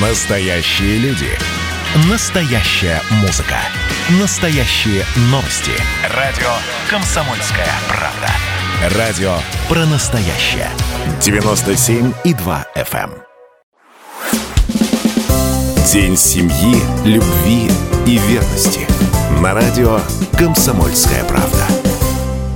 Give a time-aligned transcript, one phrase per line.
[0.00, 1.28] Настоящие люди.
[2.10, 3.58] Настоящая музыка.
[4.20, 5.70] Настоящие новости.
[6.12, 6.50] Радио
[6.90, 8.98] «Комсомольская правда».
[8.98, 9.36] Радио
[9.68, 10.68] про настоящее.
[11.20, 13.12] 97,2 FM.
[13.12, 13.14] эм.
[15.86, 17.70] День семьи, любви
[18.04, 18.88] и верности.
[19.40, 20.00] На радио
[20.36, 21.83] «Комсомольская правда».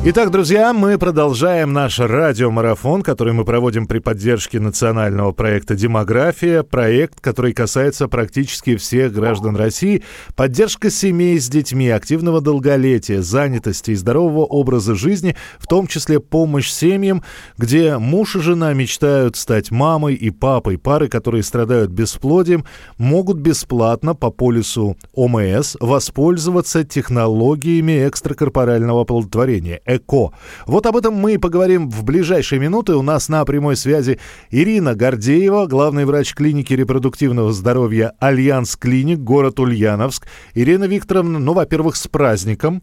[0.05, 6.63] Итак, друзья, мы продолжаем наш радиомарафон, который мы проводим при поддержке национального проекта «Демография».
[6.63, 10.05] Проект, который касается практически всех граждан России.
[10.37, 16.71] Поддержка семей с детьми, активного долголетия, занятости и здорового образа жизни, в том числе помощь
[16.71, 17.25] семьям,
[17.59, 20.79] где муж и жена мечтают стать мамой и папой.
[20.79, 22.65] Пары, которые страдают бесплодием,
[22.99, 30.33] могут бесплатно по полису ОМС воспользоваться технологиями экстракорпорального оплодотворения– ЭКО.
[30.67, 32.95] Вот об этом мы и поговорим в ближайшие минуты.
[32.95, 39.59] У нас на прямой связи Ирина Гордеева, главный врач клиники репродуктивного здоровья «Альянс Клиник», город
[39.59, 40.29] Ульяновск.
[40.55, 42.83] Ирина Викторовна, ну, во-первых, с праздником.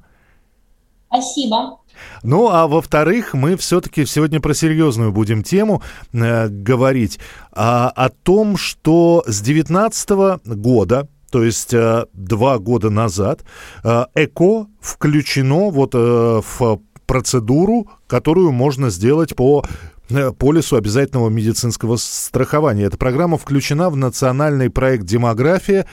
[1.08, 1.80] Спасибо.
[2.23, 5.81] Ну, а во-вторых, мы все-таки сегодня про серьезную будем тему
[6.12, 7.19] э, говорить.
[7.52, 10.09] А, о том, что с 2019
[10.58, 13.44] года то есть э, два года назад,
[13.84, 19.64] э, ЭКО включено вот э, в процедуру, которую можно сделать по
[20.09, 22.84] э, полису обязательного медицинского страхования.
[22.84, 25.86] Эта программа включена в национальный проект «Демография».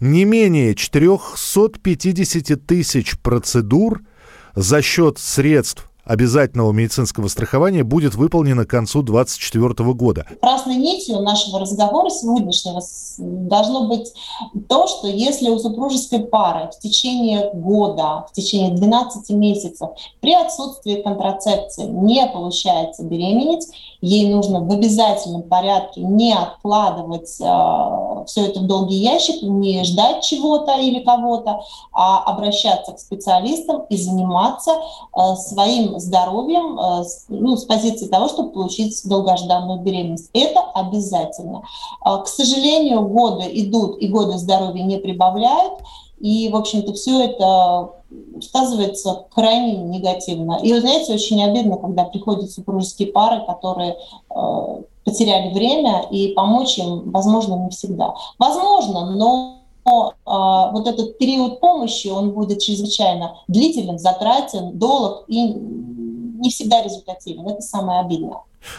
[0.00, 4.00] Не менее 450 тысяч процедур
[4.54, 10.26] за счет средств обязательного медицинского страхования будет выполнено к концу 2024 года.
[10.40, 12.80] Красной нитью нашего разговора сегодняшнего
[13.18, 14.12] должно быть
[14.68, 21.02] то, что если у супружеской пары в течение года, в течение 12 месяцев при отсутствии
[21.02, 23.66] контрацепции не получается беременеть,
[24.00, 30.22] ей нужно в обязательном порядке не откладывать э, все это в долгий ящик, не ждать
[30.22, 31.60] чего-то или кого-то,
[31.92, 38.28] а обращаться к специалистам и заниматься э, своим здоровьем э, с, ну, с позиции того,
[38.28, 40.30] чтобы получить долгожданную беременность.
[40.32, 41.62] Это обязательно.
[42.04, 45.80] Э, к сожалению, годы идут, и годы здоровья не прибавляют,
[46.20, 47.97] и, в общем-то, все это
[48.40, 50.60] сказывается крайне негативно.
[50.62, 53.96] И, вы знаете, очень обидно, когда приходят супружеские пары, которые
[54.30, 58.14] э, потеряли время, и помочь им, возможно, не всегда.
[58.38, 66.50] Возможно, но э, вот этот период помощи, он будет чрезвычайно длительным, затратен, долг и не
[66.50, 67.46] всегда результативен.
[67.46, 68.38] Это самое обидное.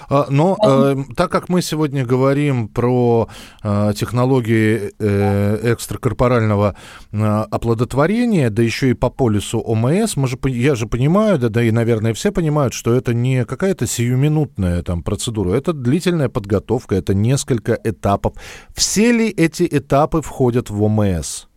[0.10, 3.30] А, но э, так как мы сегодня говорим про
[3.64, 6.76] э, технологии э, экстракорпорального
[7.12, 7.18] э,
[7.52, 11.72] оплодотворения, да еще и по полису ОМС, мы же, я же понимаю, да, да и,
[11.72, 17.80] наверное, все понимают, что это не какая-то сиюминутная там процедура, это длительная подготовка, это несколько
[17.84, 18.34] этапов.
[18.74, 21.49] Все ли эти этапы входят в ОМС?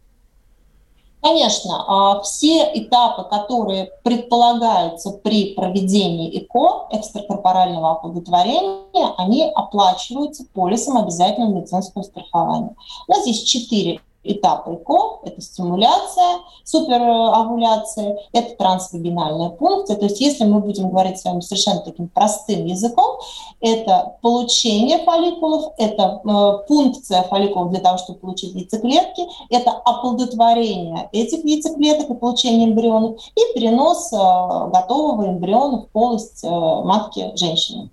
[1.23, 11.55] Конечно, а все этапы, которые предполагаются при проведении ЭКО, экстракорпорального оплодотворения, они оплачиваются полисом обязательного
[11.55, 12.75] медицинского страхования.
[13.07, 19.97] У нас есть четыре этапы ЭКО– это стимуляция, суперовуляция, это трансвагинальная пункция.
[19.97, 23.19] То есть если мы будем говорить с вами совершенно таким простым языком,
[23.61, 31.45] это получение фолликулов, это э, пункция фолликулов для того, чтобы получить яйцеклетки, это оплодотворение этих
[31.45, 37.91] яйцеклеток и получение эмбрионов и перенос э, готового эмбриона в полость э, матки женщины.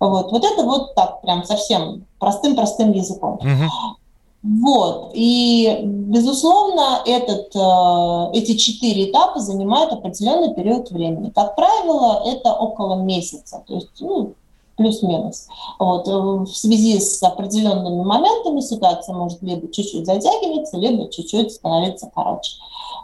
[0.00, 0.32] Вот.
[0.32, 3.34] вот это вот так прям совсем простым-простым языком.
[3.34, 3.96] Угу.
[4.42, 5.10] Вот.
[5.14, 11.30] И, безусловно, этот, э, эти четыре этапа занимают определенный период времени.
[11.34, 14.32] Как правило, это около месяца, то есть ну,
[14.76, 15.46] плюс-минус.
[15.78, 16.08] Вот.
[16.08, 22.52] Э, в связи с определенными моментами ситуация может либо чуть-чуть затягиваться, либо чуть-чуть становиться короче.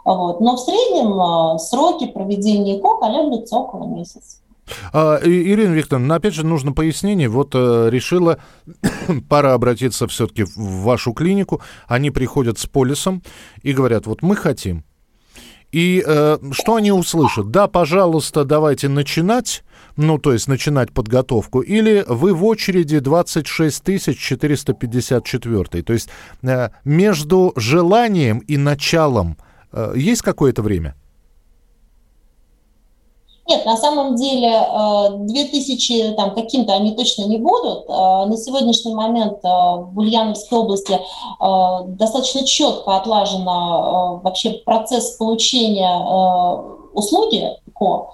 [0.05, 0.41] Вот.
[0.41, 4.37] Но в среднем э, сроки проведения ЭКО колеблются около месяца.
[4.91, 7.29] А, Ирина Викторовна, опять же, нужно пояснение.
[7.29, 8.39] Вот решила
[9.29, 11.61] пора обратиться все-таки в вашу клинику.
[11.87, 13.23] Они приходят с полисом
[13.61, 14.83] и говорят, вот мы хотим.
[15.71, 17.51] И э, что они услышат?
[17.51, 19.63] Да, пожалуйста, давайте начинать,
[19.97, 23.83] ну, то есть начинать подготовку, или вы в очереди 26
[24.17, 25.83] 454.
[25.83, 26.09] То есть
[26.41, 29.37] э, между желанием и началом
[29.73, 30.95] э, есть какое-то время?
[33.47, 34.61] Нет, на самом деле
[35.19, 37.85] 2000 э, там каким-то они точно не будут.
[37.87, 40.99] Э, на сегодняшний момент э, в Ульяновской области
[41.39, 45.97] достаточно четко отлажен вообще процесс получения
[46.93, 48.09] услуги ЭКО.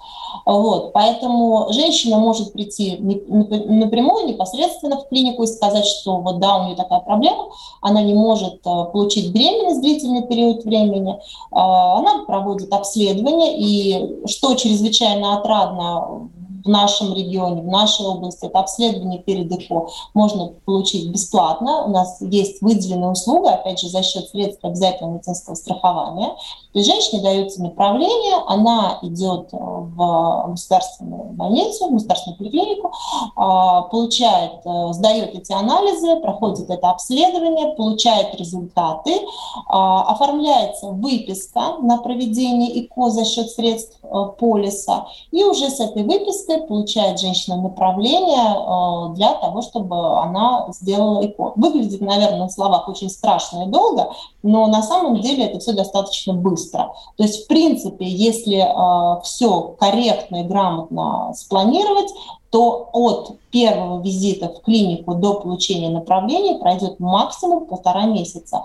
[0.46, 6.64] Вот, поэтому женщина может прийти напрямую, непосредственно в клинику и сказать, что вот да, у
[6.64, 7.48] нее такая проблема,
[7.80, 11.18] она не может э, получить беременность длительный период времени,
[11.50, 16.28] она проводит обследование, и что чрезвычайно отрадно
[16.64, 21.84] в нашем регионе, в нашей области, это обследование перед ЭКО можно получить бесплатно.
[21.84, 26.34] У нас есть выделенная услуга, опять же, за счет средств обязательного медицинского страхования.
[26.72, 32.92] То есть женщине дается направление, она идет в государственную больницу, в государственную поликлинику,
[33.36, 39.20] а, получает, э, сдает эти анализы, проходит это обследование, получает результаты,
[39.68, 44.08] а, оформляется выписка на проведение ЭКО за счет средств э,
[44.38, 50.66] полиса, и уже с этой выпиской месяце получает женщина направление э, для того, чтобы она
[50.70, 51.52] сделала ЭКО.
[51.56, 54.10] Выглядит, наверное, на словах очень страшно и долго,
[54.42, 56.94] но на самом деле это все достаточно быстро.
[57.16, 62.12] То есть, в принципе, если э, все корректно и грамотно спланировать,
[62.50, 68.62] то от первого визита в клинику до получения направления пройдет максимум полтора месяца.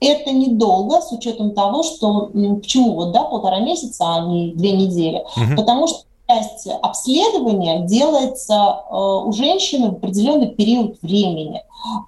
[0.00, 5.18] Это недолго с учетом того, что почему вот да полтора месяца, а не две недели,
[5.36, 5.54] угу.
[5.54, 11.62] потому что часть обследования делается э, у женщины в определенный период времени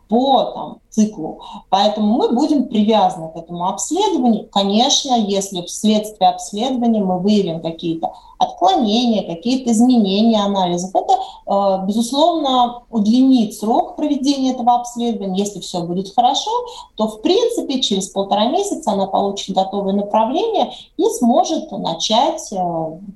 [0.09, 1.41] по там, циклу.
[1.71, 4.49] Поэтому мы будем привязаны к этому обследованию.
[4.51, 13.55] Конечно, если вследствие обследования мы выявим какие-то отклонения, какие-то изменения анализов, это, э, безусловно, удлинит
[13.55, 15.39] срок проведения этого обследования.
[15.39, 16.51] Если все будет хорошо,
[16.97, 22.57] то, в принципе, через полтора месяца она получит готовое направление и сможет начать э,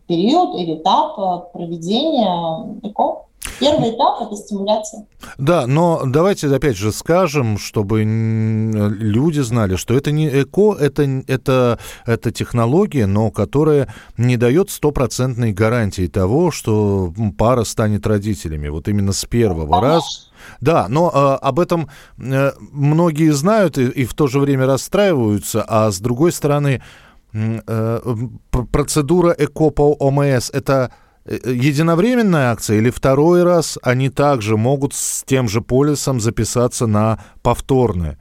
[0.06, 3.21] период или этап э, проведения ЭКО.
[3.62, 5.06] Первый этап– это стимуляция.
[5.38, 11.79] Да, но давайте опять же скажем, чтобы люди знали, что это не ЭКО, это, это,
[12.05, 18.69] это технология, но которая не дает стопроцентной гарантии того, что пара станет родителями.
[18.69, 19.88] Вот именно с первого Конечно.
[19.88, 20.06] раза.
[20.61, 21.88] Да, но э, об этом
[22.19, 26.82] э, многие знают и, и в то же время расстраиваются, а с другой стороны,
[27.32, 28.00] э,
[28.73, 30.91] процедура ЭКО по ОМС– это
[31.26, 38.19] единовременная акция или второй раз они также могут с тем же полисом записаться на повторное?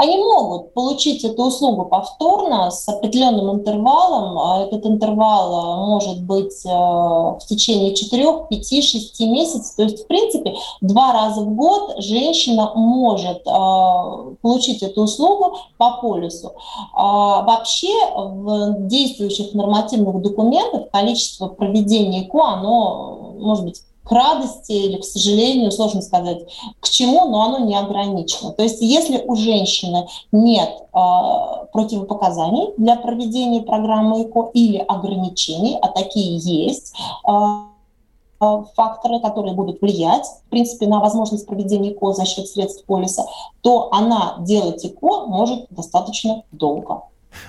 [0.00, 4.38] Они могут получить эту услугу повторно с определенным интервалом.
[4.38, 9.76] А этот интервал э, может быть в течение 4, 5, 6 месяцев.
[9.76, 13.44] То есть, в принципе, два раза в год женщина может
[14.40, 16.52] получить эту услугу по полису.
[16.94, 24.96] А вообще в действующих нормативных документах количество проведения ЭКО, оно может быть к радости или
[24.98, 26.46] к сожалению, сложно сказать,
[26.80, 28.52] к чему, но оно не ограничено.
[28.52, 30.98] То есть если у женщины нет э,
[31.72, 36.94] противопоказаний для проведения программы ЭКО или ограничений, а такие есть,
[37.28, 37.32] э,
[38.74, 43.26] факторы, которые будут влиять, в принципе, на возможность проведения ЭКО за счет средств полиса,
[43.60, 47.02] то она делать ЭКО может достаточно долго.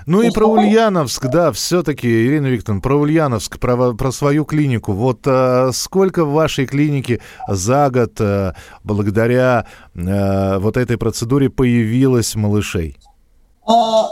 [0.05, 4.93] Ну и про Ульяновск, да, все-таки, Ирина Викторовна, про Ульяновск, про, про свою клинику.
[4.93, 12.35] Вот а, сколько в вашей клинике за год а, благодаря а, вот этой процедуре появилось
[12.35, 12.97] малышей?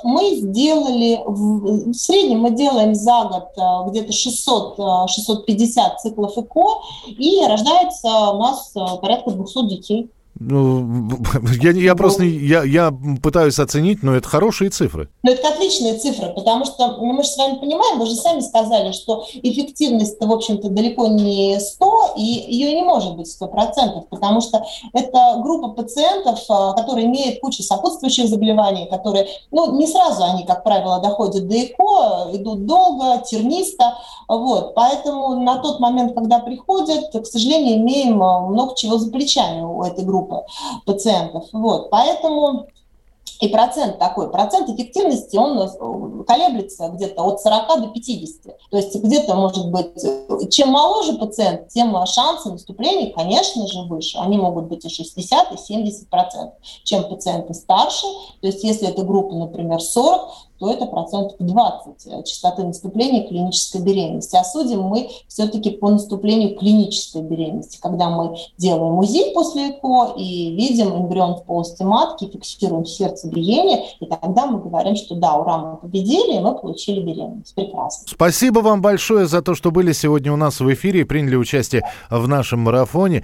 [0.03, 6.65] Мы сделали, в среднем мы делаем за год где-то 600-650 циклов ЭКО,
[7.07, 8.71] и рождается у нас
[9.01, 10.09] порядка 200 детей.
[10.39, 11.09] Ну,
[11.61, 15.09] я, я просто я, я пытаюсь оценить, но это хорошие цифры.
[15.23, 18.39] Ну, это отличные цифры, потому что ну, мы же с вами понимаем, вы же сами
[18.39, 24.39] сказали, что эффективность-то, в общем-то, далеко не 100, и ее не может быть 100%, потому
[24.39, 30.45] что это группа пациентов, а, которые имеют кучу сопутствующих заболеваний, которые, ну, не сразу они,
[30.45, 33.97] как правило, доходят до ЭКО, идут долго, тернисто,
[34.29, 39.61] вот, поэтому на тот момент, когда приходят, к сожалению, имеем а, много чего за плечами
[39.61, 40.45] у этой группы группы
[40.85, 41.45] пациентов.
[41.51, 42.67] Вот, поэтому
[43.39, 48.57] и процент такой, процент эффективности, он э, колеблется где-то от 40 до 50.
[48.69, 49.93] То есть где-то, может быть,
[50.51, 54.17] чем моложе пациент, тем шансы наступления, конечно же, выше.
[54.17, 58.07] Они могут быть и 60, и 70 процентов, чем пациенты старше.
[58.41, 64.35] То есть если эта группа, например, 40, то это процентов 20 частоты наступления клинической беременности.
[64.35, 70.55] А судим мы все-таки по наступлению клинической беременности, когда мы делаем УЗИ после ЭКО и
[70.55, 75.77] видим эмбрион в полости матки, фиксируем сердцебиение, и тогда мы говорим, что да, ура, мы
[75.77, 77.55] победили, и мы получили беременность.
[77.55, 78.07] Прекрасно.
[78.07, 81.83] Спасибо вам большое за то, что были сегодня у нас в эфире и приняли участие
[82.09, 83.17] в нашем марафоне.